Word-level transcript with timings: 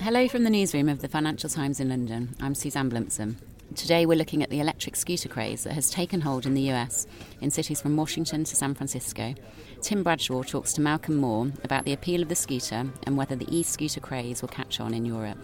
Hello 0.00 0.26
from 0.28 0.44
the 0.44 0.50
newsroom 0.50 0.88
of 0.88 1.02
the 1.02 1.08
Financial 1.08 1.50
Times 1.50 1.78
in 1.78 1.90
London. 1.90 2.34
I'm 2.40 2.54
Suzanne 2.54 2.88
Blumsom. 2.88 3.36
Today 3.74 4.06
we're 4.06 4.16
looking 4.16 4.42
at 4.42 4.48
the 4.48 4.58
electric 4.58 4.96
scooter 4.96 5.28
craze 5.28 5.64
that 5.64 5.74
has 5.74 5.90
taken 5.90 6.22
hold 6.22 6.46
in 6.46 6.54
the 6.54 6.70
US 6.72 7.06
in 7.42 7.50
cities 7.50 7.82
from 7.82 7.98
Washington 7.98 8.44
to 8.44 8.56
San 8.56 8.72
Francisco. 8.72 9.34
Tim 9.82 10.02
Bradshaw 10.02 10.42
talks 10.42 10.72
to 10.72 10.80
Malcolm 10.80 11.16
Moore 11.16 11.50
about 11.64 11.84
the 11.84 11.92
appeal 11.92 12.22
of 12.22 12.30
the 12.30 12.34
scooter 12.34 12.86
and 13.02 13.18
whether 13.18 13.36
the 13.36 13.54
e 13.54 13.62
scooter 13.62 14.00
craze 14.00 14.40
will 14.40 14.48
catch 14.48 14.80
on 14.80 14.94
in 14.94 15.04
Europe. 15.04 15.36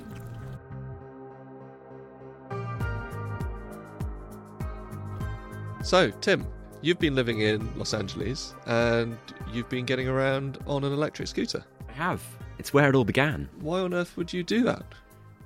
So, 5.82 6.10
Tim, 6.22 6.46
you've 6.80 6.98
been 6.98 7.14
living 7.14 7.40
in 7.40 7.78
Los 7.78 7.92
Angeles 7.92 8.54
and 8.64 9.18
you've 9.52 9.68
been 9.68 9.84
getting 9.84 10.08
around 10.08 10.56
on 10.66 10.82
an 10.82 10.94
electric 10.94 11.28
scooter. 11.28 11.62
Have. 11.96 12.22
It's 12.58 12.74
where 12.74 12.88
it 12.90 12.94
all 12.94 13.04
began. 13.04 13.48
Why 13.60 13.80
on 13.80 13.94
earth 13.94 14.16
would 14.18 14.30
you 14.32 14.42
do 14.42 14.62
that? 14.64 14.84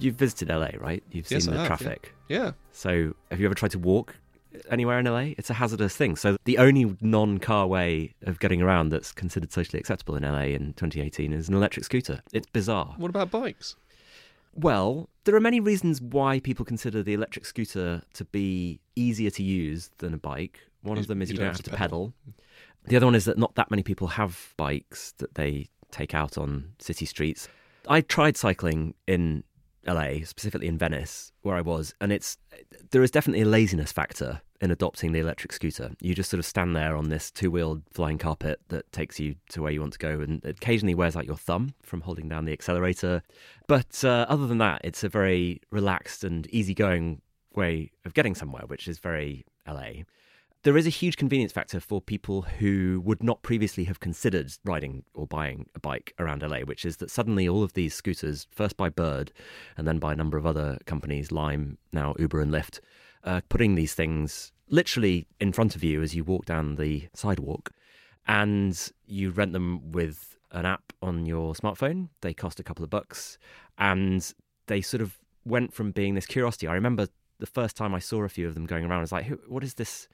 You've 0.01 0.17
visited 0.17 0.49
LA, 0.49 0.71
right? 0.79 1.03
You've 1.13 1.29
seen 1.29 1.37
Yes, 1.37 1.49
I 1.49 1.53
the 1.53 1.59
have, 1.59 1.67
traffic. 1.69 2.15
Yeah. 2.29 2.53
So, 2.73 3.15
have 3.31 3.39
you 3.39 3.47
ever 3.47 3.55
tried 3.55 3.71
to 3.73 3.79
walk 3.79 4.17
anywhere 4.69 4.99
in 4.99 5.05
LA? 5.07 5.35
It's 5.39 5.49
a 5.51 5.55
hazardous 5.55 5.95
thing. 5.95 6.17
So, 6.17 6.37
the 6.47 6.59
only 6.59 6.97
non 7.01 7.39
car 7.39 7.69
way 7.69 8.15
of 8.23 8.41
getting 8.41 8.63
around 8.63 8.89
that's 8.89 9.13
considered 9.13 9.53
socially 9.53 9.79
acceptable 9.79 10.17
in 10.17 10.25
LA 10.25 10.47
in 10.57 10.73
2018 10.73 11.33
is 11.33 11.49
an 11.49 11.55
electric 11.55 11.85
scooter. 11.85 12.21
It's 12.33 12.49
bizarre. 12.49 12.95
What 12.97 13.11
about 13.11 13.31
bikes? 13.31 13.77
Well, 14.53 15.09
there 15.25 15.37
are 15.37 15.41
many 15.41 15.61
reasons 15.61 16.03
why 16.03 16.41
people 16.41 16.65
consider 16.65 17.05
the 17.05 17.15
electric 17.15 17.47
scooter 17.47 18.03
to 18.15 18.25
be 18.25 18.81
easier 18.97 19.31
to 19.31 19.43
use 19.45 19.91
than 19.99 20.15
a 20.15 20.19
bike. 20.19 20.59
One 20.83 20.99
of 20.99 21.07
them 21.07 21.23
is 21.23 21.31
you 21.31 21.37
don't 21.37 21.47
have 21.47 21.63
to 21.63 21.71
pedal. 21.71 22.13
The 22.87 22.97
other 22.97 23.07
one 23.07 23.15
is 23.15 23.27
that 23.27 23.39
not 23.39 23.55
that 23.55 23.71
many 23.71 23.85
people 23.85 24.09
have 24.09 24.53
bikes 24.57 25.13
that 25.19 25.35
they 25.35 25.69
take 25.91 26.15
out 26.15 26.39
on 26.39 26.73
city 26.79 27.07
streets. 27.07 27.49
I 27.89 28.01
tried 28.01 28.37
cycling 28.37 28.95
in 29.07 29.45
LA, 29.87 30.25
specifically 30.25 30.69
in 30.69 30.79
Venice, 30.79 31.33
where 31.43 31.57
I 31.57 31.61
was, 31.63 31.95
and 32.01 32.13
it's 32.13 32.37
there 32.91 33.03
is 33.03 33.11
definitely 33.11 33.43
a 33.43 33.47
laziness 33.47 33.93
factor 33.93 34.43
in 34.61 34.71
adopting 34.71 35.13
the 35.13 35.21
electric 35.21 35.53
scooter. 35.53 35.93
You 36.01 36.15
just 36.15 36.31
sort 36.31 36.39
of 36.39 36.45
stand 36.45 36.77
there 36.77 36.95
on 36.95 37.09
this 37.09 37.31
two-wheeled 37.31 37.83
flying 37.91 38.19
carpet 38.19 38.61
that 38.69 38.93
takes 38.93 39.19
you 39.19 39.37
to 39.51 39.63
where 39.63 39.73
you 39.73 39.81
want 39.81 39.95
to 39.95 39.99
go, 39.99 40.21
and 40.21 40.45
occasionally 40.45 40.95
wears 40.95 41.17
out 41.17 41.27
your 41.27 41.37
thumb 41.37 41.75
from 41.83 42.03
holding 42.03 42.29
down 42.29 42.45
the 42.45 42.53
accelerator. 42.53 43.23
But 43.67 44.05
uh, 44.05 44.27
other 44.29 44.47
than 44.47 44.59
that, 44.59 44.83
it's 44.85 45.03
a 45.03 45.09
very 45.09 45.61
relaxed 45.71 46.25
and 46.25 46.47
easygoing 46.53 47.23
way 47.55 47.91
of 48.05 48.15
getting 48.15 48.35
somewhere, 48.35 48.65
which 48.67 48.87
is 48.87 48.99
very 48.99 49.47
LA. 49.67 50.05
There 50.63 50.77
is 50.77 50.87
a 50.87 50.91
huge 50.91 51.17
convenience 51.17 51.53
factor 51.53 51.81
for 51.81 52.03
people 52.03 52.43
who 52.43 53.01
would 53.03 53.23
not 53.23 53.41
previously 53.41 53.85
have 53.85 53.99
considered 53.99 54.53
riding 54.63 55.05
or 55.15 55.27
buying 55.27 55.65
a 55.75 55.81
bike 55.81 56.13
around 56.19 56.43
LA, 56.43 56.59
which 56.59 56.85
is 56.85 56.99
that 56.99 57.11
suddenly 57.11 57.49
all 57.49 57.63
of 57.63 57.73
these 57.73 57.95
scooters, 57.95 58.47
first 58.51 58.77
by 58.77 58.91
Bird 58.91 59.33
and 59.79 59.89
then 59.89 59.99
by 59.99 60.13
a 60.13 60.17
number 60.17 60.37
of 60.37 60.45
other 60.45 60.77
companies, 60.85 61.33
Lime, 61.33 61.79
now 61.95 62.15
Uber 62.19 62.43
and 62.43 62.53
Lyft, 62.53 62.81
putting 63.49 63.75
these 63.75 63.95
things 63.95 64.53
literally 64.69 65.27
in 65.41 65.55
front 65.55 65.77
of 65.77 65.83
you 65.83 66.03
as 66.03 66.15
you 66.15 66.25
walk 66.25 66.45
down 66.45 66.77
the 66.77 67.09
sidewalk. 67.15 67.71
And 68.29 68.79
you 69.07 69.31
rent 69.31 69.55
them 69.55 69.93
with 69.93 70.37
an 70.53 70.67
app 70.67 70.93
on 71.01 71.25
your 71.25 71.55
smartphone. 71.55 72.11
They 72.21 72.35
cost 72.35 72.61
a 72.61 72.63
couple 72.63 72.85
of 72.85 72.91
bucks. 72.91 73.39
And 73.79 74.31
they 74.67 74.83
sort 74.83 75.01
of 75.01 75.17
went 75.47 75.73
from 75.73 75.91
being 75.91 76.17
this 76.17 76.27
curiosity. 76.27 76.67
I 76.67 76.75
remember 76.75 77.09
the 77.39 77.47
first 77.47 77.79
time 77.79 77.95
I 77.95 77.99
saw 77.99 78.25
a 78.25 78.29
few 78.29 78.47
of 78.47 78.53
them 78.53 78.67
going 78.67 78.85
around, 78.85 78.99
I 78.99 79.01
was 79.01 79.13
like, 79.13 79.27
what 79.49 79.65
is 79.65 79.75
this 79.75 80.07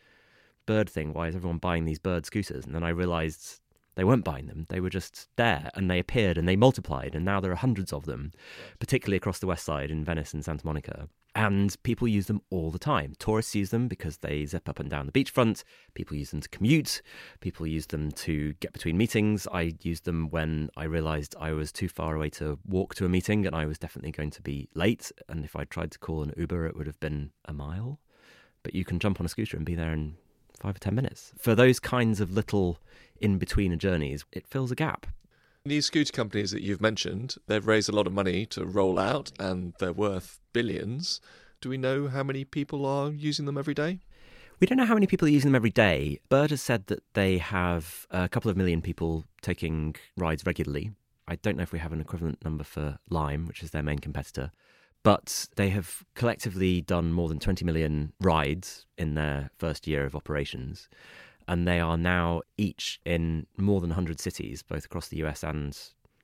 bird 0.66 0.90
thing? 0.90 1.12
Why 1.12 1.28
is 1.28 1.36
everyone 1.36 1.58
buying 1.58 1.84
these 1.84 1.98
bird 1.98 2.26
scooters? 2.26 2.66
And 2.66 2.74
then 2.74 2.84
I 2.84 2.90
realized 2.90 3.60
they 3.96 4.04
weren't 4.04 4.24
buying 4.24 4.46
them. 4.46 4.66
They 4.68 4.80
were 4.80 4.90
just 4.90 5.28
there 5.36 5.70
and 5.74 5.90
they 5.90 5.98
appeared 5.98 6.36
and 6.38 6.46
they 6.46 6.56
multiplied. 6.56 7.14
And 7.14 7.24
now 7.24 7.40
there 7.40 7.50
are 7.50 7.56
hundreds 7.56 7.92
of 7.92 8.04
them, 8.04 8.32
particularly 8.78 9.16
across 9.16 9.38
the 9.38 9.46
west 9.46 9.64
side 9.64 9.90
in 9.90 10.04
Venice 10.04 10.34
and 10.34 10.44
Santa 10.44 10.66
Monica. 10.66 11.08
And 11.34 11.74
people 11.82 12.08
use 12.08 12.26
them 12.26 12.40
all 12.50 12.70
the 12.70 12.78
time. 12.78 13.14
Tourists 13.18 13.54
use 13.54 13.70
them 13.70 13.88
because 13.88 14.18
they 14.18 14.46
zip 14.46 14.68
up 14.68 14.78
and 14.78 14.88
down 14.88 15.06
the 15.06 15.12
beachfront. 15.12 15.64
People 15.94 16.16
use 16.16 16.30
them 16.30 16.40
to 16.40 16.48
commute. 16.48 17.02
People 17.40 17.66
use 17.66 17.86
them 17.86 18.10
to 18.12 18.54
get 18.54 18.72
between 18.72 18.96
meetings. 18.96 19.46
I 19.52 19.74
used 19.82 20.04
them 20.04 20.30
when 20.30 20.70
I 20.76 20.84
realized 20.84 21.34
I 21.38 21.52
was 21.52 21.72
too 21.72 21.88
far 21.88 22.16
away 22.16 22.30
to 22.30 22.58
walk 22.66 22.94
to 22.96 23.06
a 23.06 23.10
meeting 23.10 23.46
and 23.46 23.54
I 23.54 23.66
was 23.66 23.78
definitely 23.78 24.12
going 24.12 24.30
to 24.30 24.42
be 24.42 24.68
late. 24.74 25.10
And 25.28 25.44
if 25.44 25.56
I 25.56 25.64
tried 25.64 25.90
to 25.92 25.98
call 25.98 26.22
an 26.22 26.32
Uber, 26.36 26.66
it 26.66 26.76
would 26.76 26.86
have 26.86 27.00
been 27.00 27.32
a 27.44 27.52
mile. 27.52 28.00
But 28.62 28.74
you 28.74 28.84
can 28.84 28.98
jump 28.98 29.20
on 29.20 29.26
a 29.26 29.28
scooter 29.28 29.56
and 29.56 29.66
be 29.66 29.74
there 29.74 29.92
in 29.92 30.16
five 30.58 30.76
or 30.76 30.78
ten 30.78 30.94
minutes. 30.94 31.32
For 31.38 31.54
those 31.54 31.78
kinds 31.80 32.20
of 32.20 32.32
little 32.32 32.78
in 33.20 33.38
between 33.38 33.78
journeys, 33.78 34.24
it 34.32 34.46
fills 34.46 34.70
a 34.70 34.74
gap. 34.74 35.06
These 35.64 35.86
scooter 35.86 36.12
companies 36.12 36.52
that 36.52 36.62
you've 36.62 36.80
mentioned, 36.80 37.36
they've 37.46 37.66
raised 37.66 37.88
a 37.88 37.92
lot 37.92 38.06
of 38.06 38.12
money 38.12 38.46
to 38.46 38.64
roll 38.64 38.98
out 38.98 39.32
and 39.38 39.74
they're 39.80 39.92
worth 39.92 40.38
billions. 40.52 41.20
Do 41.60 41.68
we 41.68 41.76
know 41.76 42.08
how 42.08 42.22
many 42.22 42.44
people 42.44 42.86
are 42.86 43.10
using 43.10 43.46
them 43.46 43.58
every 43.58 43.74
day? 43.74 44.00
We 44.60 44.66
don't 44.66 44.78
know 44.78 44.86
how 44.86 44.94
many 44.94 45.06
people 45.06 45.26
are 45.26 45.30
using 45.30 45.50
them 45.50 45.56
every 45.56 45.70
day. 45.70 46.20
Bird 46.28 46.50
has 46.50 46.62
said 46.62 46.86
that 46.86 47.02
they 47.14 47.38
have 47.38 48.06
a 48.10 48.28
couple 48.28 48.50
of 48.50 48.56
million 48.56 48.80
people 48.80 49.24
taking 49.42 49.96
rides 50.16 50.46
regularly. 50.46 50.92
I 51.28 51.36
don't 51.36 51.56
know 51.56 51.62
if 51.64 51.72
we 51.72 51.80
have 51.80 51.92
an 51.92 52.00
equivalent 52.00 52.44
number 52.44 52.62
for 52.64 52.98
Lime, 53.10 53.46
which 53.46 53.62
is 53.62 53.72
their 53.72 53.82
main 53.82 53.98
competitor. 53.98 54.52
But 55.06 55.46
they 55.54 55.68
have 55.68 56.02
collectively 56.16 56.80
done 56.80 57.12
more 57.12 57.28
than 57.28 57.38
20 57.38 57.64
million 57.64 58.12
rides 58.20 58.86
in 58.98 59.14
their 59.14 59.50
first 59.56 59.86
year 59.86 60.04
of 60.04 60.16
operations. 60.16 60.88
And 61.46 61.64
they 61.64 61.78
are 61.78 61.96
now 61.96 62.42
each 62.56 62.98
in 63.04 63.46
more 63.56 63.80
than 63.80 63.90
100 63.90 64.18
cities, 64.18 64.64
both 64.64 64.84
across 64.84 65.06
the 65.06 65.18
US 65.18 65.44
and 65.44 65.78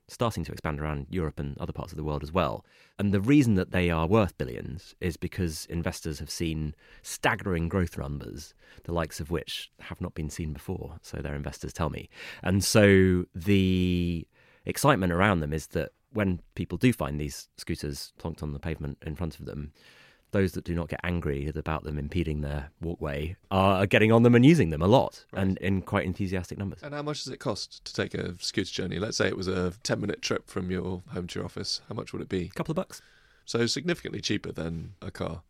starting 0.09 0.43
to 0.43 0.51
expand 0.51 0.81
around 0.81 1.07
Europe 1.09 1.39
and 1.39 1.57
other 1.59 1.71
parts 1.71 1.93
of 1.93 1.97
the 1.97 2.03
world 2.03 2.23
as 2.23 2.33
well. 2.33 2.65
And 2.99 3.13
the 3.13 3.21
reason 3.21 3.55
that 3.55 3.71
they 3.71 3.89
are 3.89 4.05
worth 4.05 4.37
billions 4.37 4.95
is 4.99 5.15
because 5.15 5.65
investors 5.67 6.19
have 6.19 6.29
seen 6.29 6.75
staggering 7.03 7.69
growth 7.69 7.97
numbers, 7.97 8.53
the 8.83 8.91
likes 8.91 9.21
of 9.21 9.31
which 9.31 9.71
have 9.79 10.01
not 10.01 10.13
been 10.13 10.29
seen 10.29 10.51
before, 10.51 10.97
so 11.01 11.19
their 11.19 11.35
investors 11.35 11.71
tell 11.71 11.89
me. 11.89 12.09
And 12.43 12.61
so 12.61 13.23
the 13.33 14.27
excitement 14.65 15.13
around 15.13 15.39
them 15.39 15.53
is 15.53 15.67
that 15.67 15.93
when 16.13 16.41
people 16.55 16.77
do 16.77 16.93
find 16.93 17.19
these 17.19 17.49
scooters 17.57 18.13
plonked 18.19 18.43
on 18.43 18.53
the 18.53 18.59
pavement 18.59 18.97
in 19.05 19.15
front 19.15 19.39
of 19.39 19.45
them, 19.45 19.73
those 20.31 20.53
that 20.53 20.65
do 20.65 20.73
not 20.73 20.89
get 20.89 20.99
angry 21.03 21.51
about 21.55 21.83
them 21.83 21.97
impeding 21.97 22.41
their 22.41 22.71
walkway 22.81 23.35
are 23.51 23.85
getting 23.85 24.11
on 24.11 24.23
them 24.23 24.35
and 24.35 24.45
using 24.45 24.71
them 24.71 24.81
a 24.81 24.87
lot 24.87 25.25
and 25.33 25.57
in 25.59 25.81
quite 25.81 26.05
enthusiastic 26.05 26.57
numbers. 26.57 26.79
And 26.81 26.93
how 26.93 27.03
much 27.03 27.23
does 27.23 27.31
it 27.31 27.37
cost 27.37 27.85
to 27.85 27.93
take 27.93 28.13
a 28.15 28.35
scooter 28.39 28.71
journey? 28.71 28.99
Let's 28.99 29.15
say 29.15 29.27
it 29.27 29.37
was 29.37 29.47
a 29.47 29.73
10 29.83 30.01
minute 30.01 30.21
trip 30.21 30.49
from 30.49 30.71
your 30.71 31.03
home 31.09 31.27
to 31.27 31.39
your 31.39 31.45
office. 31.45 31.81
How 31.87 31.95
much 31.95 32.11
would 32.11 32.21
it 32.21 32.29
be? 32.29 32.45
A 32.45 32.49
couple 32.49 32.71
of 32.71 32.75
bucks. 32.75 33.01
So 33.45 33.65
significantly 33.67 34.21
cheaper 34.21 34.51
than 34.51 34.95
a 35.01 35.11
car. 35.11 35.43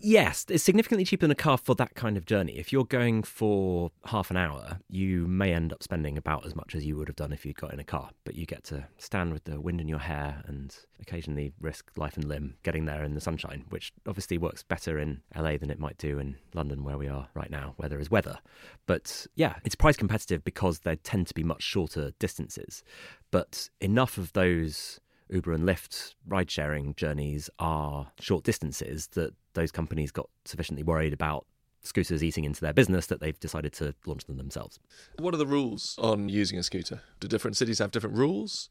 Yes, 0.00 0.46
it's 0.48 0.62
significantly 0.62 1.04
cheaper 1.04 1.22
than 1.22 1.32
a 1.32 1.34
car 1.34 1.58
for 1.58 1.74
that 1.74 1.96
kind 1.96 2.16
of 2.16 2.24
journey. 2.24 2.56
If 2.56 2.72
you're 2.72 2.84
going 2.84 3.24
for 3.24 3.90
half 4.04 4.30
an 4.30 4.36
hour, 4.36 4.78
you 4.88 5.26
may 5.26 5.52
end 5.52 5.72
up 5.72 5.82
spending 5.82 6.16
about 6.16 6.46
as 6.46 6.54
much 6.54 6.76
as 6.76 6.86
you 6.86 6.96
would 6.96 7.08
have 7.08 7.16
done 7.16 7.32
if 7.32 7.44
you'd 7.44 7.56
got 7.56 7.72
in 7.72 7.80
a 7.80 7.84
car. 7.84 8.10
But 8.24 8.36
you 8.36 8.46
get 8.46 8.62
to 8.64 8.86
stand 8.98 9.32
with 9.32 9.42
the 9.42 9.60
wind 9.60 9.80
in 9.80 9.88
your 9.88 9.98
hair 9.98 10.44
and 10.46 10.72
occasionally 11.00 11.52
risk 11.60 11.90
life 11.96 12.16
and 12.16 12.24
limb 12.24 12.54
getting 12.62 12.84
there 12.84 13.02
in 13.02 13.14
the 13.14 13.20
sunshine, 13.20 13.64
which 13.70 13.92
obviously 14.06 14.38
works 14.38 14.62
better 14.62 15.00
in 15.00 15.20
LA 15.36 15.56
than 15.56 15.70
it 15.70 15.80
might 15.80 15.98
do 15.98 16.20
in 16.20 16.36
London, 16.54 16.84
where 16.84 16.96
we 16.96 17.08
are 17.08 17.26
right 17.34 17.50
now, 17.50 17.74
where 17.76 17.88
there 17.88 17.98
is 17.98 18.08
weather. 18.08 18.38
But 18.86 19.26
yeah, 19.34 19.56
it's 19.64 19.74
price 19.74 19.96
competitive 19.96 20.44
because 20.44 20.78
they 20.80 20.94
tend 20.94 21.26
to 21.26 21.34
be 21.34 21.42
much 21.42 21.64
shorter 21.64 22.12
distances. 22.20 22.84
But 23.32 23.68
enough 23.80 24.16
of 24.16 24.32
those 24.32 25.00
Uber 25.30 25.52
and 25.52 25.64
Lyft 25.64 26.14
ride 26.26 26.50
sharing 26.50 26.94
journeys 26.94 27.50
are 27.58 28.12
short 28.20 28.44
distances 28.44 29.08
that 29.08 29.34
those 29.54 29.70
companies 29.70 30.10
got 30.10 30.28
sufficiently 30.44 30.82
worried 30.82 31.12
about 31.12 31.46
scooters 31.82 32.22
eating 32.22 32.44
into 32.44 32.60
their 32.60 32.72
business 32.72 33.06
that 33.06 33.20
they've 33.20 33.38
decided 33.38 33.72
to 33.72 33.94
launch 34.06 34.24
them 34.24 34.36
themselves. 34.36 34.78
What 35.18 35.34
are 35.34 35.38
the 35.38 35.46
rules 35.46 35.96
on 35.98 36.28
using 36.28 36.58
a 36.58 36.62
scooter? 36.62 37.00
Do 37.20 37.28
different 37.28 37.56
cities 37.56 37.78
have 37.78 37.90
different 37.90 38.16
rules? 38.16 38.68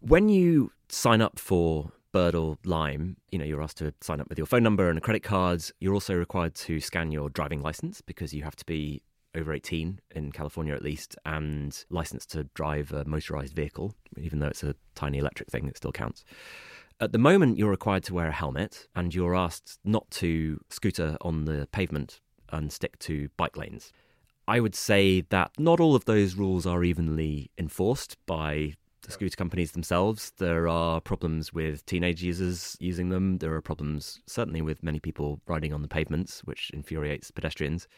When 0.00 0.28
you 0.28 0.72
sign 0.88 1.20
up 1.20 1.38
for 1.38 1.92
Bird 2.12 2.34
or 2.34 2.58
Lime, 2.64 3.16
you 3.30 3.38
know, 3.38 3.44
you're 3.44 3.62
asked 3.62 3.78
to 3.78 3.92
sign 4.00 4.20
up 4.20 4.28
with 4.28 4.38
your 4.38 4.46
phone 4.46 4.62
number 4.62 4.88
and 4.88 4.98
a 4.98 5.00
credit 5.00 5.22
card. 5.22 5.62
You're 5.80 5.94
also 5.94 6.14
required 6.14 6.54
to 6.56 6.80
scan 6.80 7.12
your 7.12 7.28
driving 7.28 7.62
license 7.62 8.00
because 8.00 8.32
you 8.32 8.42
have 8.42 8.56
to 8.56 8.64
be 8.64 9.02
over 9.36 9.52
18 9.52 10.00
in 10.14 10.32
California 10.32 10.74
at 10.74 10.82
least 10.82 11.16
and 11.24 11.84
licensed 11.90 12.30
to 12.32 12.44
drive 12.54 12.92
a 12.92 13.04
motorized 13.04 13.54
vehicle, 13.54 13.94
even 14.16 14.38
though 14.38 14.48
it's 14.48 14.62
a 14.62 14.74
tiny 14.94 15.18
electric 15.18 15.50
thing, 15.50 15.68
it 15.68 15.76
still 15.76 15.92
counts. 15.92 16.24
At 16.98 17.12
the 17.12 17.18
moment, 17.18 17.58
you're 17.58 17.70
required 17.70 18.04
to 18.04 18.14
wear 18.14 18.28
a 18.28 18.32
helmet 18.32 18.88
and 18.94 19.14
you're 19.14 19.34
asked 19.34 19.78
not 19.84 20.10
to 20.12 20.58
scooter 20.70 21.16
on 21.20 21.44
the 21.44 21.68
pavement 21.70 22.20
and 22.50 22.72
stick 22.72 22.98
to 23.00 23.28
bike 23.36 23.56
lanes. 23.56 23.92
I 24.48 24.60
would 24.60 24.74
say 24.74 25.22
that 25.28 25.50
not 25.58 25.80
all 25.80 25.94
of 25.94 26.04
those 26.04 26.36
rules 26.36 26.66
are 26.66 26.84
evenly 26.84 27.50
enforced 27.58 28.16
by 28.26 28.74
the 29.02 29.12
scooter 29.12 29.36
companies 29.36 29.72
themselves. 29.72 30.32
There 30.38 30.68
are 30.68 31.00
problems 31.00 31.52
with 31.52 31.84
teenage 31.86 32.22
users 32.22 32.76
using 32.80 33.08
them. 33.08 33.38
There 33.38 33.54
are 33.54 33.60
problems, 33.60 34.20
certainly, 34.26 34.62
with 34.62 34.82
many 34.82 35.00
people 35.00 35.40
riding 35.46 35.72
on 35.72 35.82
the 35.82 35.88
pavements, 35.88 36.40
which 36.44 36.70
infuriates 36.70 37.30
pedestrians. 37.30 37.88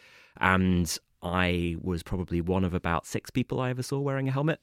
And 0.40 0.96
I 1.22 1.76
was 1.80 2.02
probably 2.02 2.40
one 2.40 2.64
of 2.64 2.74
about 2.74 3.06
six 3.06 3.30
people 3.30 3.60
I 3.60 3.70
ever 3.70 3.82
saw 3.82 3.98
wearing 3.98 4.28
a 4.28 4.32
helmet. 4.32 4.60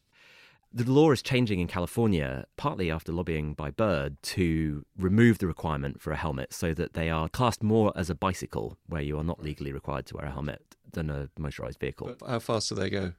The 0.74 0.90
law 0.90 1.12
is 1.12 1.22
changing 1.22 1.60
in 1.60 1.68
California, 1.68 2.46
partly 2.58 2.92
after 2.92 3.14
lobbying 3.14 3.54
by 3.54 3.72
Bird, 3.72 4.22
to 4.24 4.86
remove 4.98 5.38
the 5.38 5.48
requirement 5.48 6.02
for 6.02 6.12
a 6.12 6.18
helmet 6.18 6.54
so 6.54 6.74
that 6.74 6.94
they 6.94 7.10
are 7.10 7.30
classed 7.30 7.64
more 7.64 7.94
as 7.96 8.10
a 8.10 8.16
bicycle, 8.16 8.78
where 8.88 9.02
you 9.02 9.18
are 9.18 9.24
not 9.24 9.42
legally 9.42 9.72
required 9.72 10.06
to 10.08 10.18
wear 10.18 10.26
a 10.26 10.32
helmet, 10.32 10.62
than 10.92 11.10
a 11.10 11.30
motorized 11.38 11.80
vehicle. 11.80 12.16
But 12.20 12.30
how 12.30 12.40
fast 12.40 12.70
do 12.70 12.76
they 12.76 12.90
go? 12.90 13.14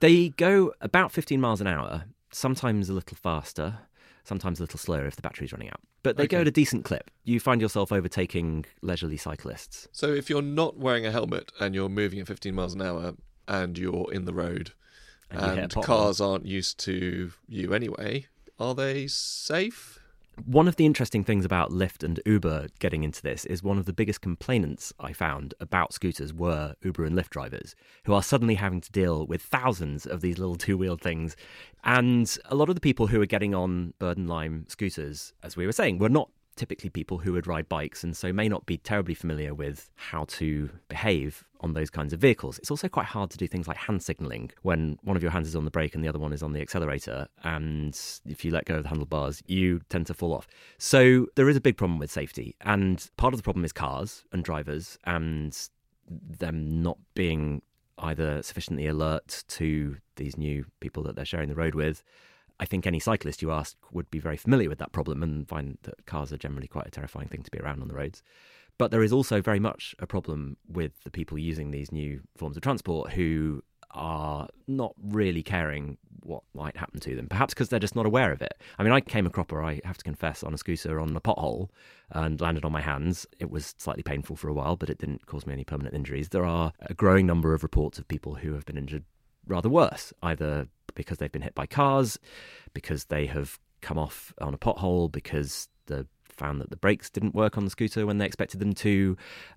They 0.00 0.28
go 0.28 0.72
about 0.80 1.10
15 1.10 1.40
miles 1.40 1.60
an 1.60 1.66
hour, 1.66 2.04
sometimes 2.30 2.88
a 2.88 2.92
little 2.92 3.16
faster, 3.16 3.78
sometimes 4.22 4.60
a 4.60 4.62
little 4.62 4.78
slower 4.78 5.06
if 5.06 5.16
the 5.16 5.22
battery's 5.22 5.52
running 5.52 5.70
out. 5.70 5.80
But 6.08 6.16
they 6.16 6.26
go 6.26 6.40
at 6.40 6.48
a 6.48 6.50
decent 6.50 6.84
clip. 6.84 7.10
You 7.24 7.38
find 7.38 7.60
yourself 7.60 7.92
overtaking 7.92 8.64
leisurely 8.80 9.18
cyclists. 9.18 9.88
So 9.92 10.06
if 10.12 10.30
you're 10.30 10.40
not 10.40 10.78
wearing 10.78 11.04
a 11.04 11.10
helmet 11.10 11.52
and 11.60 11.74
you're 11.74 11.90
moving 11.90 12.18
at 12.18 12.26
15 12.26 12.54
miles 12.54 12.72
an 12.72 12.80
hour 12.80 13.14
and 13.46 13.76
you're 13.76 14.10
in 14.10 14.24
the 14.24 14.32
road 14.32 14.72
And 15.30 15.40
you 15.40 15.46
hit 15.48 15.58
a 15.58 15.62
and 15.78 15.84
cars 15.84 16.18
aren't 16.20 16.46
used 16.46 16.78
to 16.86 17.32
you 17.46 17.74
anyway, 17.74 18.26
are 18.58 18.74
they 18.74 19.06
safe? 19.06 19.98
One 20.44 20.68
of 20.68 20.76
the 20.76 20.86
interesting 20.86 21.24
things 21.24 21.44
about 21.44 21.70
Lyft 21.70 22.04
and 22.04 22.20
Uber 22.24 22.68
getting 22.78 23.02
into 23.02 23.20
this 23.22 23.44
is 23.46 23.62
one 23.62 23.76
of 23.76 23.86
the 23.86 23.92
biggest 23.92 24.20
complainants 24.20 24.92
I 25.00 25.12
found 25.12 25.52
about 25.58 25.92
scooters 25.92 26.32
were 26.32 26.74
Uber 26.82 27.04
and 27.04 27.16
Lyft 27.16 27.30
drivers, 27.30 27.74
who 28.04 28.14
are 28.14 28.22
suddenly 28.22 28.54
having 28.54 28.80
to 28.80 28.92
deal 28.92 29.26
with 29.26 29.42
thousands 29.42 30.06
of 30.06 30.20
these 30.20 30.38
little 30.38 30.56
two 30.56 30.78
wheeled 30.78 31.00
things. 31.00 31.36
And 31.82 32.38
a 32.44 32.54
lot 32.54 32.68
of 32.68 32.76
the 32.76 32.80
people 32.80 33.08
who 33.08 33.20
are 33.20 33.26
getting 33.26 33.54
on 33.54 33.94
Bird 33.98 34.16
and 34.16 34.28
Lime 34.28 34.66
scooters, 34.68 35.32
as 35.42 35.56
we 35.56 35.66
were 35.66 35.72
saying, 35.72 35.98
were 35.98 36.08
not 36.08 36.30
typically 36.58 36.90
people 36.90 37.18
who 37.18 37.32
would 37.32 37.46
ride 37.46 37.68
bikes 37.68 38.04
and 38.04 38.16
so 38.16 38.32
may 38.32 38.48
not 38.48 38.66
be 38.66 38.76
terribly 38.76 39.14
familiar 39.14 39.54
with 39.54 39.88
how 39.96 40.24
to 40.24 40.68
behave 40.88 41.44
on 41.60 41.72
those 41.72 41.90
kinds 41.90 42.12
of 42.12 42.20
vehicles. 42.20 42.58
It's 42.58 42.70
also 42.70 42.88
quite 42.88 43.06
hard 43.06 43.30
to 43.30 43.38
do 43.38 43.46
things 43.46 43.66
like 43.66 43.76
hand 43.76 44.02
signaling 44.02 44.50
when 44.62 44.98
one 45.02 45.16
of 45.16 45.22
your 45.22 45.32
hands 45.32 45.48
is 45.48 45.56
on 45.56 45.64
the 45.64 45.70
brake 45.70 45.94
and 45.94 46.04
the 46.04 46.08
other 46.08 46.18
one 46.18 46.32
is 46.32 46.42
on 46.42 46.52
the 46.52 46.60
accelerator. 46.60 47.28
And 47.42 47.98
if 48.26 48.44
you 48.44 48.50
let 48.50 48.66
go 48.66 48.76
of 48.76 48.82
the 48.82 48.88
handlebars, 48.88 49.42
you 49.46 49.80
tend 49.88 50.06
to 50.08 50.14
fall 50.14 50.34
off. 50.34 50.46
So 50.76 51.26
there 51.36 51.48
is 51.48 51.56
a 51.56 51.60
big 51.60 51.76
problem 51.76 51.98
with 51.98 52.10
safety. 52.10 52.54
And 52.60 53.08
part 53.16 53.32
of 53.34 53.38
the 53.38 53.44
problem 53.44 53.64
is 53.64 53.72
cars 53.72 54.24
and 54.32 54.44
drivers 54.44 54.98
and 55.04 55.56
them 56.08 56.82
not 56.82 56.98
being 57.14 57.62
either 57.98 58.42
sufficiently 58.42 58.86
alert 58.86 59.44
to 59.48 59.96
these 60.16 60.36
new 60.36 60.64
people 60.80 61.02
that 61.04 61.16
they're 61.16 61.24
sharing 61.24 61.48
the 61.48 61.54
road 61.54 61.74
with. 61.74 62.02
I 62.60 62.64
think 62.64 62.86
any 62.86 62.98
cyclist 62.98 63.42
you 63.42 63.50
ask 63.50 63.76
would 63.92 64.10
be 64.10 64.18
very 64.18 64.36
familiar 64.36 64.68
with 64.68 64.78
that 64.78 64.92
problem 64.92 65.22
and 65.22 65.48
find 65.48 65.78
that 65.82 66.06
cars 66.06 66.32
are 66.32 66.38
generally 66.38 66.66
quite 66.66 66.86
a 66.86 66.90
terrifying 66.90 67.28
thing 67.28 67.42
to 67.42 67.50
be 67.50 67.58
around 67.58 67.82
on 67.82 67.88
the 67.88 67.94
roads. 67.94 68.22
But 68.78 68.90
there 68.90 69.02
is 69.02 69.12
also 69.12 69.40
very 69.40 69.60
much 69.60 69.94
a 69.98 70.06
problem 70.06 70.56
with 70.68 70.92
the 71.04 71.10
people 71.10 71.38
using 71.38 71.70
these 71.70 71.90
new 71.92 72.20
forms 72.36 72.56
of 72.56 72.62
transport 72.62 73.12
who 73.12 73.62
are 73.90 74.48
not 74.66 74.94
really 75.02 75.42
caring 75.42 75.96
what 76.22 76.42
might 76.54 76.76
happen 76.76 77.00
to 77.00 77.16
them, 77.16 77.26
perhaps 77.26 77.54
because 77.54 77.68
they're 77.68 77.78
just 77.78 77.96
not 77.96 78.06
aware 78.06 78.32
of 78.32 78.42
it. 78.42 78.60
I 78.78 78.82
mean, 78.82 78.92
I 78.92 79.00
came 79.00 79.26
a 79.26 79.30
cropper, 79.30 79.62
I 79.62 79.80
have 79.84 79.96
to 79.96 80.04
confess, 80.04 80.42
on 80.42 80.52
a 80.52 80.58
scooter 80.58 81.00
on 81.00 81.16
a 81.16 81.20
pothole 81.20 81.70
and 82.10 82.40
landed 82.40 82.64
on 82.64 82.72
my 82.72 82.82
hands. 82.82 83.26
It 83.38 83.50
was 83.50 83.74
slightly 83.78 84.02
painful 84.02 84.36
for 84.36 84.48
a 84.48 84.52
while, 84.52 84.76
but 84.76 84.90
it 84.90 84.98
didn't 84.98 85.26
cause 85.26 85.46
me 85.46 85.54
any 85.54 85.64
permanent 85.64 85.94
injuries. 85.94 86.28
There 86.28 86.44
are 86.44 86.72
a 86.82 86.94
growing 86.94 87.26
number 87.26 87.54
of 87.54 87.62
reports 87.62 87.98
of 87.98 88.06
people 88.08 88.34
who 88.34 88.52
have 88.54 88.66
been 88.66 88.78
injured 88.78 89.04
rather 89.48 89.68
worse, 89.68 90.12
either 90.22 90.68
because 90.94 91.18
they've 91.18 91.32
been 91.32 91.42
hit 91.42 91.54
by 91.54 91.66
cars, 91.66 92.18
because 92.74 93.06
they 93.06 93.26
have 93.26 93.58
come 93.80 93.98
off 93.98 94.32
on 94.40 94.54
a 94.54 94.58
pothole, 94.58 95.10
because 95.10 95.68
the 95.86 96.06
found 96.38 96.60
that 96.60 96.70
the 96.70 96.76
brakes 96.76 97.10
didn't 97.10 97.34
work 97.34 97.58
on 97.58 97.64
the 97.64 97.70
scooter 97.70 98.06
when 98.06 98.18
they 98.18 98.24
expected 98.24 98.60
them 98.60 98.72
to, 98.72 99.16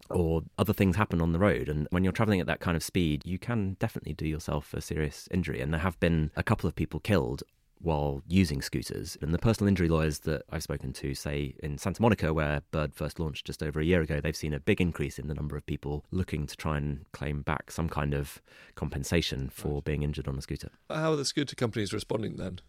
or 0.10 0.42
other 0.58 0.74
things 0.74 0.96
happen 0.96 1.22
on 1.22 1.32
the 1.32 1.40
road. 1.40 1.70
And 1.70 1.88
when 1.92 2.04
you're 2.04 2.12
traveling 2.12 2.42
at 2.42 2.48
that 2.48 2.60
kind 2.60 2.76
of 2.76 2.84
speed, 2.84 3.22
you 3.26 3.38
can 3.38 3.78
definitely 3.80 4.14
do 4.14 4.28
yourself 4.28 4.74
a 4.74 4.82
serious 4.82 5.30
injury. 5.32 5.62
And 5.62 5.72
there 5.72 5.82
have 5.82 6.00
been 6.00 6.32
a 6.36 6.44
couple 6.44 6.68
of 6.68 6.76
people 6.76 7.00
killed 7.00 7.44
while 7.82 8.22
using 8.28 8.62
scooters. 8.62 9.18
And 9.22 9.34
the 9.34 9.38
personal 9.38 9.68
injury 9.68 9.88
lawyers 9.88 10.20
that 10.20 10.44
I've 10.50 10.64
spoken 10.64 10.94
to 10.94 11.14
say 11.14 11.56
in 11.62 11.78
Santa 11.78 12.02
Monica, 12.02 12.34
where 12.34 12.62
Bird 12.72 12.94
first 12.94 13.20
launched 13.20 13.46
just 13.46 13.64
over 13.64 13.80
a 13.80 13.86
year 13.86 14.02
ago, 14.02 14.22
they've 14.22 14.36
seen 14.36 14.54
a 14.54 14.60
big 14.60 14.82
increase 14.82 15.20
in 15.20 15.28
the 15.28 15.34
number 15.34 15.58
of 15.58 15.66
people 15.66 16.06
looking 16.12 16.48
to 16.48 16.56
try 16.56 16.78
and 16.78 17.06
claim 17.12 17.42
back 17.42 17.72
some 17.72 17.90
kind 17.90 18.14
of 18.14 18.42
compensation 18.76 19.50
for 19.50 19.82
being 19.82 20.04
injured 20.04 20.28
on 20.28 20.38
a 20.38 20.42
scooter. 20.42 20.70
How 20.90 21.14
are 21.14 21.18
the 21.18 21.26
scooter 21.26 21.56
companies 21.56 21.94
responding 21.94 22.38
then? 22.38 22.60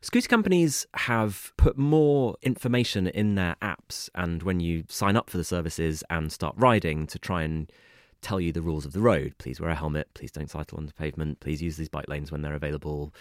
Scooter 0.00 0.28
companies 0.28 0.86
have 0.94 1.52
put 1.56 1.76
more 1.76 2.36
information 2.42 3.08
in 3.08 3.34
their 3.34 3.56
apps 3.60 4.08
and 4.14 4.44
when 4.44 4.60
you 4.60 4.84
sign 4.88 5.16
up 5.16 5.28
for 5.28 5.38
the 5.38 5.44
services 5.44 6.04
and 6.08 6.30
start 6.30 6.54
riding 6.56 7.04
to 7.08 7.18
try 7.18 7.42
and 7.42 7.72
tell 8.20 8.40
you 8.40 8.52
the 8.52 8.62
rules 8.62 8.84
of 8.84 8.92
the 8.92 9.00
road. 9.00 9.34
Please 9.38 9.60
wear 9.60 9.70
a 9.70 9.74
helmet, 9.74 10.08
please 10.14 10.30
don't 10.30 10.50
cycle 10.50 10.78
on 10.78 10.86
the 10.86 10.92
pavement, 10.92 11.40
please 11.40 11.62
use 11.62 11.76
these 11.76 11.88
bike 11.88 12.08
lanes 12.08 12.32
when 12.32 12.42
they're 12.42 12.54
available. 12.54 13.12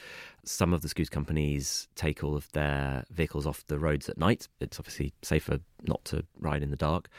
Some 0.43 0.73
of 0.73 0.81
the 0.81 0.89
scooter 0.89 1.09
companies 1.09 1.87
take 1.95 2.23
all 2.23 2.35
of 2.35 2.51
their 2.51 3.05
vehicles 3.11 3.45
off 3.45 3.65
the 3.67 3.79
roads 3.79 4.09
at 4.09 4.17
night. 4.17 4.47
It's 4.59 4.79
obviously 4.79 5.13
safer 5.21 5.59
not 5.83 6.03
to 6.05 6.25
ride 6.39 6.63
in 6.63 6.71
the 6.71 6.77
dark. 6.77 7.09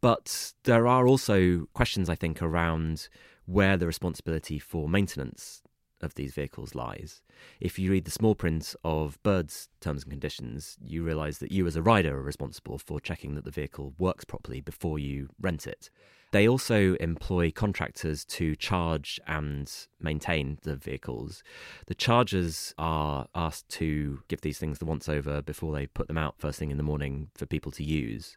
But 0.00 0.52
there 0.64 0.86
are 0.86 1.06
also 1.06 1.66
questions, 1.74 2.08
I 2.08 2.14
think, 2.14 2.40
around 2.40 3.08
where 3.46 3.76
the 3.76 3.86
responsibility 3.86 4.58
for 4.58 4.88
maintenance 4.88 5.62
of 6.00 6.14
these 6.14 6.34
vehicles 6.34 6.74
lies. 6.74 7.22
If 7.60 7.78
you 7.78 7.90
read 7.90 8.04
the 8.04 8.10
small 8.10 8.34
print 8.34 8.74
of 8.84 9.20
Bird's 9.22 9.68
terms 9.80 10.02
and 10.02 10.10
conditions, 10.10 10.76
you 10.80 11.02
realise 11.02 11.38
that 11.38 11.52
you 11.52 11.66
as 11.66 11.76
a 11.76 11.82
rider 11.82 12.16
are 12.18 12.22
responsible 12.22 12.78
for 12.78 13.00
checking 13.00 13.34
that 13.34 13.44
the 13.44 13.50
vehicle 13.50 13.94
works 13.98 14.24
properly 14.24 14.60
before 14.60 14.98
you 14.98 15.30
rent 15.40 15.66
it. 15.66 15.90
They 16.34 16.48
also 16.48 16.96
employ 16.96 17.52
contractors 17.52 18.24
to 18.24 18.56
charge 18.56 19.20
and 19.24 19.70
maintain 20.00 20.58
the 20.64 20.74
vehicles. 20.74 21.44
The 21.86 21.94
chargers 21.94 22.74
are 22.76 23.28
asked 23.36 23.68
to 23.74 24.18
give 24.26 24.40
these 24.40 24.58
things 24.58 24.80
the 24.80 24.84
once 24.84 25.08
over 25.08 25.42
before 25.42 25.72
they 25.72 25.86
put 25.86 26.08
them 26.08 26.18
out 26.18 26.34
first 26.40 26.58
thing 26.58 26.72
in 26.72 26.76
the 26.76 26.82
morning 26.82 27.28
for 27.36 27.46
people 27.46 27.70
to 27.70 27.84
use. 27.84 28.36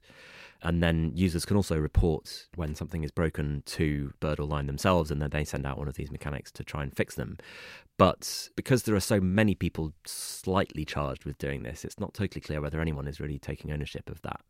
And 0.61 0.83
then 0.83 1.11
users 1.15 1.44
can 1.44 1.57
also 1.57 1.75
report 1.75 2.45
when 2.53 2.75
something 2.75 3.03
is 3.03 3.09
broken 3.09 3.63
to 3.65 4.13
Bird 4.19 4.39
or 4.39 4.45
Lime 4.45 4.67
themselves, 4.67 5.09
and 5.09 5.19
then 5.19 5.31
they 5.31 5.44
send 5.44 5.65
out 5.65 5.79
one 5.79 5.88
of 5.88 5.95
these 5.95 6.11
mechanics 6.11 6.51
to 6.51 6.63
try 6.63 6.83
and 6.83 6.95
fix 6.95 7.15
them. 7.15 7.39
But 7.97 8.49
because 8.55 8.83
there 8.83 8.95
are 8.95 8.99
so 8.99 9.19
many 9.19 9.55
people 9.55 9.94
slightly 10.05 10.85
charged 10.85 11.25
with 11.25 11.39
doing 11.39 11.63
this, 11.63 11.83
it's 11.83 11.99
not 11.99 12.13
totally 12.13 12.41
clear 12.41 12.61
whether 12.61 12.79
anyone 12.79 13.07
is 13.07 13.19
really 13.19 13.39
taking 13.39 13.71
ownership 13.71 14.07
of 14.07 14.21
that. 14.21 14.41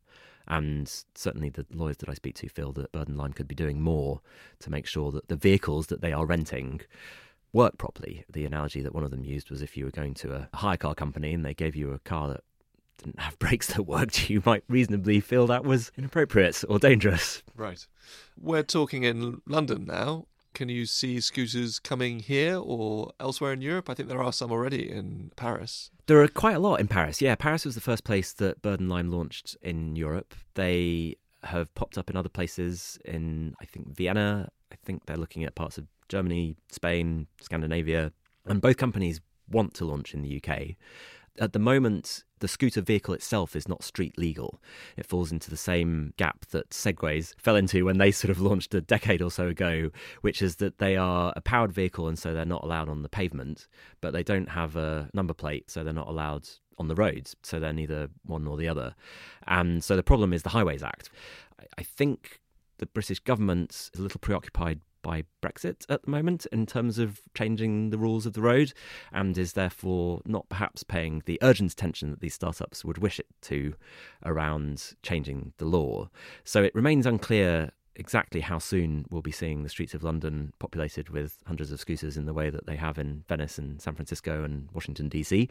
And 0.47 0.91
certainly 1.15 1.49
the 1.49 1.65
lawyers 1.73 1.97
that 1.97 2.09
I 2.09 2.13
speak 2.13 2.35
to 2.35 2.49
feel 2.49 2.71
that 2.73 2.91
Bird 2.91 3.07
and 3.07 3.17
Lime 3.17 3.33
could 3.33 3.47
be 3.47 3.55
doing 3.55 3.81
more 3.81 4.21
to 4.59 4.69
make 4.69 4.85
sure 4.85 5.11
that 5.11 5.27
the 5.27 5.35
vehicles 5.35 5.87
that 5.87 6.01
they 6.01 6.13
are 6.13 6.25
renting 6.25 6.81
work 7.53 7.77
properly. 7.77 8.23
The 8.31 8.45
analogy 8.45 8.81
that 8.81 8.93
one 8.93 9.03
of 9.03 9.11
them 9.11 9.23
used 9.23 9.49
was 9.49 9.61
if 9.61 9.75
you 9.75 9.85
were 9.85 9.91
going 9.91 10.13
to 10.15 10.33
a 10.33 10.49
hire 10.53 10.77
car 10.77 10.95
company 10.95 11.33
and 11.33 11.45
they 11.45 11.53
gave 11.53 11.75
you 11.75 11.91
a 11.91 11.99
car 11.99 12.29
that 12.29 12.43
didn't 13.03 13.19
have 13.19 13.37
brakes 13.39 13.67
that 13.73 13.83
worked, 13.83 14.29
you 14.29 14.41
might 14.45 14.63
reasonably 14.67 15.19
feel 15.19 15.47
that 15.47 15.63
was 15.63 15.91
inappropriate 15.97 16.63
or 16.69 16.79
dangerous. 16.79 17.43
Right. 17.55 17.85
We're 18.39 18.63
talking 18.63 19.03
in 19.03 19.41
London 19.47 19.85
now. 19.85 20.27
Can 20.57 20.69
you 20.69 20.87
see 20.87 21.19
scooters 21.19 21.77
coming 21.77 22.17
here 22.17 22.57
or 22.57 23.11
elsewhere 23.19 23.53
in 23.53 23.61
Europe? 23.61 23.91
I 23.91 23.93
think 23.93 24.09
there 24.09 24.23
are 24.23 24.33
some 24.33 24.51
already 24.51 24.89
in 24.89 25.31
Paris. 25.35 25.91
There 26.07 26.19
are 26.23 26.27
quite 26.27 26.55
a 26.55 26.59
lot 26.59 26.79
in 26.79 26.87
Paris. 26.87 27.21
Yeah, 27.21 27.35
Paris 27.35 27.63
was 27.63 27.75
the 27.75 27.81
first 27.81 28.03
place 28.03 28.33
that 28.33 28.63
Bird 28.63 28.79
and 28.79 28.89
Lime 28.89 29.11
launched 29.11 29.55
in 29.61 29.95
Europe. 29.95 30.33
They 30.55 31.17
have 31.43 31.71
popped 31.75 31.95
up 31.95 32.09
in 32.09 32.17
other 32.17 32.27
places 32.27 32.97
in, 33.05 33.53
I 33.61 33.65
think, 33.65 33.95
Vienna. 33.95 34.49
I 34.71 34.77
think 34.83 35.05
they're 35.05 35.15
looking 35.15 35.43
at 35.43 35.53
parts 35.53 35.77
of 35.77 35.85
Germany, 36.09 36.55
Spain, 36.71 37.27
Scandinavia. 37.39 38.11
And 38.47 38.59
both 38.59 38.77
companies 38.77 39.21
want 39.47 39.75
to 39.75 39.85
launch 39.85 40.15
in 40.15 40.23
the 40.23 40.41
UK. 40.43 40.69
At 41.39 41.53
the 41.53 41.59
moment, 41.59 42.23
the 42.39 42.47
scooter 42.47 42.81
vehicle 42.81 43.13
itself 43.13 43.55
is 43.55 43.67
not 43.67 43.83
street 43.83 44.17
legal. 44.17 44.61
It 44.95 45.05
falls 45.05 45.31
into 45.31 45.49
the 45.49 45.57
same 45.57 46.13
gap 46.17 46.45
that 46.47 46.71
Segways 46.71 47.33
fell 47.37 47.55
into 47.55 47.85
when 47.85 47.97
they 47.97 48.11
sort 48.11 48.31
of 48.31 48.39
launched 48.41 48.73
a 48.73 48.81
decade 48.81 49.21
or 49.21 49.31
so 49.31 49.47
ago, 49.47 49.91
which 50.21 50.41
is 50.41 50.57
that 50.57 50.79
they 50.79 50.95
are 50.95 51.33
a 51.35 51.41
powered 51.41 51.71
vehicle 51.71 52.07
and 52.07 52.17
so 52.17 52.33
they're 52.33 52.45
not 52.45 52.63
allowed 52.63 52.89
on 52.89 53.03
the 53.03 53.09
pavement, 53.09 53.67
but 54.01 54.13
they 54.13 54.23
don't 54.23 54.49
have 54.49 54.75
a 54.75 55.09
number 55.13 55.33
plate, 55.33 55.69
so 55.69 55.83
they're 55.83 55.93
not 55.93 56.07
allowed 56.07 56.47
on 56.77 56.87
the 56.87 56.95
roads. 56.95 57.35
So 57.43 57.59
they're 57.59 57.73
neither 57.73 58.09
one 58.23 58.43
nor 58.43 58.57
the 58.57 58.67
other. 58.67 58.95
And 59.47 59.83
so 59.83 59.95
the 59.95 60.03
problem 60.03 60.33
is 60.33 60.43
the 60.43 60.49
Highways 60.49 60.83
Act. 60.83 61.09
I- 61.77 61.83
think 61.83 62.39
the 62.77 62.85
British 62.85 63.19
government 63.19 63.89
is 63.93 63.99
a 63.99 64.03
little 64.03 64.19
preoccupied 64.19 64.81
by 65.01 65.23
Brexit 65.41 65.85
at 65.89 66.03
the 66.03 66.11
moment 66.11 66.45
in 66.51 66.65
terms 66.65 66.99
of 66.99 67.21
changing 67.35 67.89
the 67.89 67.97
rules 67.97 68.25
of 68.25 68.33
the 68.33 68.41
road 68.41 68.73
and 69.11 69.37
is 69.37 69.53
therefore 69.53 70.21
not 70.25 70.49
perhaps 70.49 70.83
paying 70.83 71.21
the 71.25 71.39
urgent 71.41 71.71
attention 71.71 72.09
that 72.11 72.19
these 72.19 72.33
startups 72.33 72.83
would 72.83 72.97
wish 72.97 73.19
it 73.19 73.27
to 73.41 73.73
around 74.25 74.95
changing 75.03 75.53
the 75.57 75.65
law. 75.65 76.09
So 76.43 76.63
it 76.63 76.75
remains 76.75 77.05
unclear 77.05 77.71
exactly 77.97 78.41
how 78.41 78.59
soon 78.59 79.05
we'll 79.09 79.21
be 79.21 79.31
seeing 79.31 79.63
the 79.63 79.69
streets 79.69 79.93
of 79.93 80.03
London 80.03 80.53
populated 80.59 81.09
with 81.09 81.39
hundreds 81.45 81.71
of 81.71 81.79
scooters 81.79 82.15
in 82.15 82.25
the 82.25 82.33
way 82.33 82.49
that 82.49 82.65
they 82.65 82.75
have 82.75 82.97
in 82.97 83.23
Venice 83.27 83.57
and 83.57 83.81
San 83.81 83.95
Francisco 83.95 84.43
and 84.43 84.69
Washington, 84.73 85.09
D.C., 85.09 85.49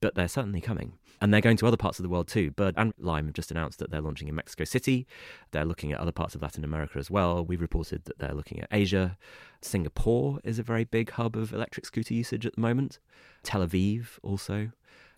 but 0.00 0.14
they're 0.14 0.28
certainly 0.28 0.60
coming. 0.60 0.92
And 1.20 1.34
they're 1.34 1.40
going 1.40 1.56
to 1.56 1.66
other 1.66 1.76
parts 1.76 1.98
of 1.98 2.04
the 2.04 2.08
world 2.08 2.28
too. 2.28 2.52
Bird 2.52 2.74
and 2.76 2.94
Lime 2.98 3.26
have 3.26 3.34
just 3.34 3.50
announced 3.50 3.80
that 3.80 3.90
they're 3.90 4.00
launching 4.00 4.28
in 4.28 4.34
Mexico 4.36 4.64
City. 4.64 5.06
They're 5.50 5.64
looking 5.64 5.92
at 5.92 5.98
other 5.98 6.12
parts 6.12 6.34
of 6.34 6.42
Latin 6.42 6.64
America 6.64 6.98
as 6.98 7.10
well. 7.10 7.44
We've 7.44 7.60
reported 7.60 8.04
that 8.04 8.18
they're 8.18 8.34
looking 8.34 8.60
at 8.60 8.68
Asia. 8.70 9.18
Singapore 9.62 10.40
is 10.44 10.58
a 10.58 10.62
very 10.62 10.84
big 10.84 11.10
hub 11.10 11.36
of 11.36 11.52
electric 11.52 11.86
scooter 11.86 12.14
usage 12.14 12.46
at 12.46 12.54
the 12.54 12.60
moment. 12.60 12.98
Tel 13.42 13.66
Aviv 13.66 14.18
also. 14.22 14.70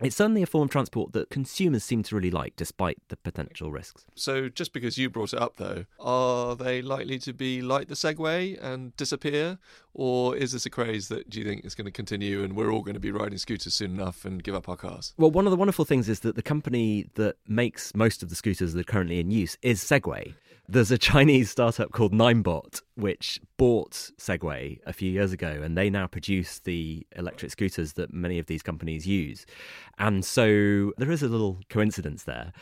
It's 0.03 0.17
certainly 0.17 0.43
a 0.43 0.47
form 0.47 0.65
of 0.65 0.71
transport 0.71 1.13
that 1.13 1.29
consumers 1.29 1.85
seem 1.85 2.03
to 2.05 2.17
really 2.17 2.31
like, 2.31 2.57
despite 2.57 2.99
the 3.09 3.19
potential 3.19 3.71
risks. 3.71 4.07
So, 4.15 4.49
just 4.49 4.73
because 4.73 4.97
you 4.97 5.11
brought 5.11 5.35
it 5.35 5.39
up, 5.39 5.57
though, 5.57 5.85
are 5.99 6.57
they 6.57 6.81
likely 6.81 7.19
to 7.19 7.35
be 7.35 7.61
like 7.61 7.89
the 7.89 7.95
Segway 7.95 8.59
and 8.63 8.97
disappear? 8.97 9.59
Or 9.93 10.35
is 10.35 10.53
this 10.53 10.65
a 10.65 10.71
craze 10.71 11.09
that 11.09 11.29
do 11.29 11.39
you 11.39 11.45
think 11.45 11.67
is 11.67 11.75
going 11.75 11.85
to 11.85 11.91
continue 11.91 12.43
and 12.43 12.57
we're 12.57 12.73
all 12.73 12.81
going 12.81 12.95
to 12.95 13.01
be 13.01 13.13
riding 13.13 13.37
scooters 13.37 13.75
soon 13.75 13.91
enough 13.91 14.25
and 14.25 14.43
give 14.43 14.55
up 14.55 14.71
our 14.71 14.77
cars? 14.77 15.13
Well, 15.19 15.31
one 15.31 15.47
of 15.47 15.51
the 15.51 15.59
wonderful 15.59 15.85
things 15.85 16.09
is 16.09 16.21
that 16.21 16.35
the 16.35 16.43
company 16.43 17.11
that 17.17 17.37
makes 17.47 17.95
most 17.95 18.23
of 18.23 18.31
the 18.31 18.37
scooters 18.37 18.73
that 18.73 18.81
are 18.81 18.85
currently 18.85 19.21
in 19.21 19.31
use 19.31 19.59
is 19.61 19.83
Segway. 19.83 20.35
There's 20.71 20.93
a 20.93 20.99
Chinese 20.99 21.51
startup 21.51 21.91
called 21.91 22.13
Ninebot 22.13 22.83
which 22.95 23.41
bought 23.57 24.13
Segway 24.19 24.79
a 24.87 24.93
few 24.93 25.11
years 25.11 25.33
ago, 25.33 25.49
and 25.49 25.77
they 25.77 25.91
now 25.91 26.07
produce 26.07 26.61
the 26.61 27.05
electric 27.17 27.51
scooters 27.51 27.95
that 27.95 28.13
many 28.13 28.39
of 28.39 28.47
these 28.47 28.63
companies 28.63 29.05
use. 29.05 29.47
And 29.99 30.25
so 30.25 30.93
there 30.97 31.11
is 31.11 31.25
a 31.25 31.29
little 31.29 31.59
coincidence 31.71 32.23
there. 32.23 32.53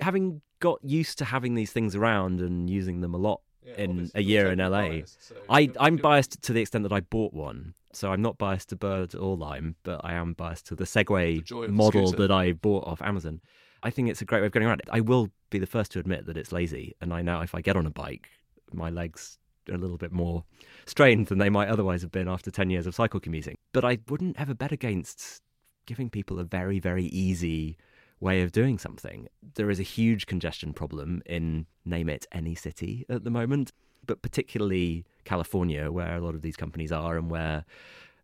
Having 0.00 0.40
got 0.60 0.82
used 0.82 1.18
to 1.18 1.26
having 1.26 1.56
these 1.56 1.70
things 1.70 1.94
around 1.94 2.40
and 2.40 2.70
using 2.70 3.02
them 3.02 3.12
a 3.12 3.18
lot 3.18 3.42
yeah, 3.62 3.74
in 3.76 4.10
a 4.14 4.22
year 4.22 4.50
in 4.50 4.60
LA, 4.60 4.70
biased, 4.70 5.28
so 5.28 5.34
I, 5.50 5.70
I'm 5.78 5.96
biased 5.96 6.40
to 6.40 6.54
the 6.54 6.62
extent 6.62 6.84
that 6.84 6.92
I 6.92 7.00
bought 7.00 7.34
one. 7.34 7.74
So 7.92 8.12
I'm 8.12 8.22
not 8.22 8.38
biased 8.38 8.70
to 8.70 8.76
Bird 8.76 9.14
or 9.14 9.36
Lime, 9.36 9.76
but 9.82 10.00
I 10.02 10.14
am 10.14 10.32
biased 10.32 10.66
to 10.68 10.74
the 10.74 10.84
Segway 10.84 11.46
the 11.46 11.68
model 11.68 12.12
that 12.12 12.30
I 12.30 12.52
bought 12.52 12.86
off 12.86 13.02
Amazon. 13.02 13.42
I 13.82 13.90
think 13.90 14.08
it's 14.08 14.22
a 14.22 14.24
great 14.24 14.40
way 14.40 14.46
of 14.46 14.52
getting 14.52 14.68
around 14.68 14.80
it. 14.80 14.88
I 14.90 15.00
will 15.00 15.30
be 15.50 15.58
the 15.58 15.66
first 15.66 15.92
to 15.92 15.98
admit 15.98 16.26
that 16.26 16.36
it's 16.36 16.52
lazy, 16.52 16.94
and 17.00 17.12
I 17.12 17.22
know 17.22 17.40
if 17.40 17.54
I 17.54 17.60
get 17.60 17.76
on 17.76 17.86
a 17.86 17.90
bike, 17.90 18.28
my 18.72 18.90
legs 18.90 19.38
are 19.68 19.74
a 19.74 19.78
little 19.78 19.98
bit 19.98 20.12
more 20.12 20.44
strained 20.86 21.26
than 21.26 21.38
they 21.38 21.50
might 21.50 21.68
otherwise 21.68 22.02
have 22.02 22.12
been 22.12 22.28
after 22.28 22.50
10 22.50 22.70
years 22.70 22.86
of 22.86 22.94
cycle 22.94 23.20
commuting. 23.20 23.56
But 23.72 23.84
I 23.84 23.98
wouldn't 24.08 24.40
ever 24.40 24.54
bet 24.54 24.72
against 24.72 25.42
giving 25.86 26.10
people 26.10 26.38
a 26.38 26.44
very, 26.44 26.78
very 26.78 27.04
easy 27.06 27.76
way 28.20 28.42
of 28.42 28.52
doing 28.52 28.78
something. 28.78 29.28
There 29.54 29.70
is 29.70 29.78
a 29.78 29.84
huge 29.84 30.26
congestion 30.26 30.72
problem 30.72 31.22
in, 31.24 31.66
name 31.84 32.08
it, 32.08 32.26
any 32.32 32.54
city 32.54 33.06
at 33.08 33.24
the 33.24 33.30
moment, 33.30 33.72
but 34.06 34.22
particularly 34.22 35.04
California, 35.24 35.90
where 35.90 36.16
a 36.16 36.20
lot 36.20 36.34
of 36.34 36.42
these 36.42 36.56
companies 36.56 36.90
are 36.90 37.16
and 37.16 37.30
where 37.30 37.64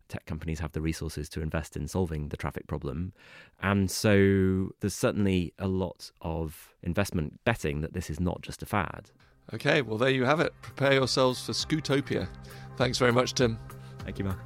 tech 0.07 0.25
companies 0.25 0.59
have 0.59 0.71
the 0.71 0.81
resources 0.81 1.27
to 1.29 1.41
invest 1.41 1.75
in 1.75 1.87
solving 1.87 2.29
the 2.29 2.37
traffic 2.37 2.67
problem. 2.67 3.13
And 3.61 3.89
so 3.89 4.71
there's 4.79 4.95
certainly 4.95 5.53
a 5.59 5.67
lot 5.67 6.11
of 6.21 6.73
investment 6.83 7.43
betting 7.43 7.81
that 7.81 7.93
this 7.93 8.09
is 8.09 8.19
not 8.19 8.41
just 8.41 8.61
a 8.61 8.65
fad. 8.65 9.11
Okay, 9.53 9.81
well, 9.81 9.97
there 9.97 10.09
you 10.09 10.25
have 10.25 10.39
it. 10.39 10.53
Prepare 10.61 10.93
yourselves 10.93 11.45
for 11.45 11.51
Scootopia. 11.51 12.27
Thanks 12.77 12.97
very 12.97 13.11
much, 13.11 13.33
Tim. 13.33 13.59
Thank 13.99 14.19
you, 14.19 14.25
Mark. 14.25 14.39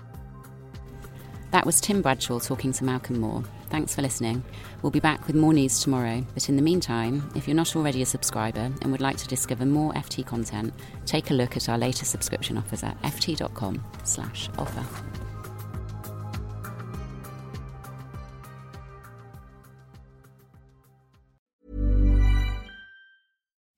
That 1.51 1.65
was 1.65 1.81
Tim 1.81 2.01
Bradshaw 2.01 2.39
talking 2.39 2.71
to 2.73 2.83
Malcolm 2.83 3.19
Moore. 3.19 3.43
Thanks 3.69 3.95
for 3.95 4.03
listening. 4.03 4.43
We'll 4.81 4.91
be 4.91 4.99
back 4.99 5.25
with 5.25 5.35
more 5.35 5.53
news 5.53 5.81
tomorrow, 5.81 6.25
but 6.33 6.47
in 6.47 6.55
the 6.55 6.61
meantime, 6.61 7.27
if 7.35 7.47
you're 7.47 7.55
not 7.55 7.75
already 7.75 8.01
a 8.01 8.05
subscriber 8.05 8.71
and 8.81 8.91
would 8.91 9.01
like 9.01 9.17
to 9.17 9.27
discover 9.27 9.65
more 9.65 9.91
FT 9.93 10.25
content, 10.25 10.73
take 11.05 11.31
a 11.31 11.33
look 11.33 11.57
at 11.57 11.69
our 11.69 11.77
latest 11.77 12.11
subscription 12.11 12.57
offers 12.57 12.83
at 12.83 13.01
ft.com/offer. 13.01 15.18